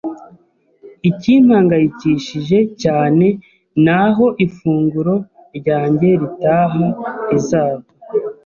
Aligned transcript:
Ikimpangayikishije 1.09 2.57
cyane 2.83 3.27
ni 3.83 3.91
aho 4.01 4.25
ifunguro 4.45 5.13
ryanjye 5.57 6.07
ritaha 6.21 6.85
rizava 7.29 7.87